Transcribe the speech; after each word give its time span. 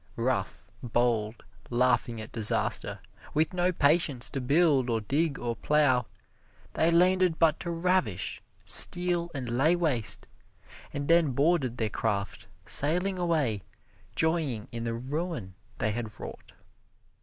Rough, 0.15 0.71
bold, 0.81 1.43
laughing 1.69 2.19
at 2.19 2.31
disaster, 2.31 2.99
with 3.35 3.53
no 3.53 3.71
patience 3.71 4.31
to 4.31 4.41
build 4.41 4.89
or 4.89 5.01
dig 5.01 5.37
or 5.37 5.55
plow, 5.55 6.07
they 6.73 6.89
landed 6.89 7.37
but 7.37 7.59
to 7.59 7.69
ravish, 7.69 8.41
steal 8.65 9.29
and 9.35 9.47
lay 9.47 9.75
waste, 9.75 10.25
and 10.91 11.07
then 11.07 11.33
boarded 11.33 11.77
their 11.77 11.91
craft, 11.91 12.47
sailing 12.65 13.19
away, 13.19 13.61
joying 14.15 14.67
in 14.71 14.85
the 14.85 14.95
ruin 14.95 15.53
they 15.77 15.91
had 15.91 16.19
wrought. 16.19 16.53